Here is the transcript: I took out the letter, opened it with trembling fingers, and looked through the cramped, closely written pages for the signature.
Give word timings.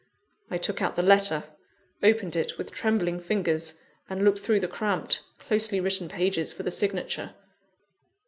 I 0.49 0.57
took 0.57 0.81
out 0.81 0.95
the 0.95 1.03
letter, 1.03 1.43
opened 2.01 2.35
it 2.35 2.57
with 2.57 2.71
trembling 2.71 3.19
fingers, 3.19 3.75
and 4.09 4.25
looked 4.25 4.39
through 4.39 4.61
the 4.61 4.67
cramped, 4.67 5.21
closely 5.37 5.79
written 5.79 6.09
pages 6.09 6.51
for 6.51 6.63
the 6.63 6.71
signature. 6.71 7.35